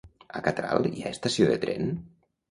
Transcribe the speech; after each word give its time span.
A 0.37 0.39
Catral 0.45 0.87
hi 0.91 1.03
ha 1.03 1.11
estació 1.17 1.49
de 1.51 1.59
tren? 1.67 1.93